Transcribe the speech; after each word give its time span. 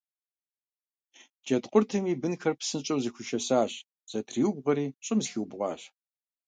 Джэдкъуртым 1.45 2.03
и 2.13 2.15
бынхэр 2.21 2.53
псынщӀэу 2.59 3.01
зэхуишэсащ, 3.03 3.73
зэтриубгъуэри 4.09 4.85
щӀым 5.05 5.19
зэхиӀубгъуащ. 5.23 5.81